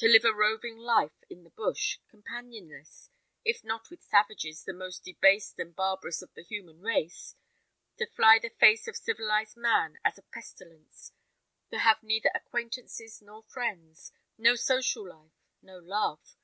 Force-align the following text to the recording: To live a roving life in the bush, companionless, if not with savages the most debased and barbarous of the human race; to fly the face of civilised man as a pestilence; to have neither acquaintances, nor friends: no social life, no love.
To 0.00 0.06
live 0.06 0.26
a 0.26 0.34
roving 0.34 0.76
life 0.76 1.24
in 1.30 1.44
the 1.44 1.50
bush, 1.50 1.98
companionless, 2.06 3.08
if 3.42 3.64
not 3.64 3.88
with 3.88 4.02
savages 4.02 4.64
the 4.64 4.74
most 4.74 5.02
debased 5.02 5.58
and 5.58 5.74
barbarous 5.74 6.20
of 6.20 6.34
the 6.34 6.42
human 6.42 6.82
race; 6.82 7.34
to 7.96 8.06
fly 8.06 8.38
the 8.38 8.50
face 8.50 8.86
of 8.86 8.98
civilised 8.98 9.56
man 9.56 9.96
as 10.04 10.18
a 10.18 10.22
pestilence; 10.24 11.12
to 11.70 11.78
have 11.78 12.02
neither 12.02 12.30
acquaintances, 12.34 13.22
nor 13.22 13.44
friends: 13.44 14.12
no 14.36 14.56
social 14.56 15.08
life, 15.08 15.32
no 15.62 15.78
love. 15.78 16.36